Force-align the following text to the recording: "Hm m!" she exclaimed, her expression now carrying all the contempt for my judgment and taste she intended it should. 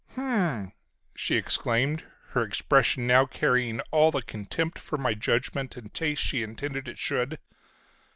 "Hm 0.15 0.21
m!" 0.63 0.71
she 1.13 1.35
exclaimed, 1.35 2.03
her 2.29 2.41
expression 2.41 3.05
now 3.05 3.27
carrying 3.27 3.81
all 3.91 4.09
the 4.09 4.23
contempt 4.23 4.79
for 4.79 4.97
my 4.97 5.13
judgment 5.13 5.77
and 5.77 5.93
taste 5.93 6.23
she 6.23 6.41
intended 6.41 6.87
it 6.87 6.97
should. 6.97 7.37